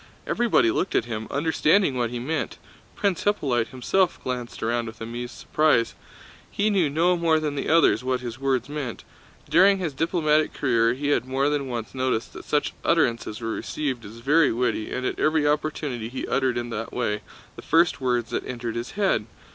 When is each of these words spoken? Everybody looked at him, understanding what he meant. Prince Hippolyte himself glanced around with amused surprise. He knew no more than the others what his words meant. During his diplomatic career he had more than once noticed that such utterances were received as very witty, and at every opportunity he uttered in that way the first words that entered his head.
Everybody 0.25 0.71
looked 0.71 0.95
at 0.95 1.05
him, 1.05 1.27
understanding 1.29 1.95
what 1.95 2.09
he 2.09 2.17
meant. 2.17 2.57
Prince 2.95 3.21
Hippolyte 3.23 3.67
himself 3.67 4.19
glanced 4.23 4.63
around 4.63 4.87
with 4.87 4.99
amused 4.99 5.35
surprise. 5.35 5.93
He 6.49 6.71
knew 6.71 6.89
no 6.89 7.15
more 7.15 7.39
than 7.39 7.53
the 7.53 7.69
others 7.69 8.03
what 8.03 8.19
his 8.19 8.39
words 8.39 8.67
meant. 8.67 9.03
During 9.47 9.77
his 9.77 9.93
diplomatic 9.93 10.53
career 10.55 10.95
he 10.95 11.09
had 11.09 11.25
more 11.25 11.49
than 11.49 11.67
once 11.67 11.93
noticed 11.93 12.33
that 12.33 12.45
such 12.45 12.73
utterances 12.83 13.41
were 13.41 13.51
received 13.51 14.03
as 14.03 14.21
very 14.21 14.51
witty, 14.51 14.91
and 14.91 15.05
at 15.05 15.19
every 15.19 15.47
opportunity 15.47 16.09
he 16.09 16.25
uttered 16.27 16.57
in 16.57 16.71
that 16.71 16.91
way 16.91 17.21
the 17.55 17.61
first 17.61 18.01
words 18.01 18.31
that 18.31 18.43
entered 18.47 18.75
his 18.75 18.93
head. 18.97 19.27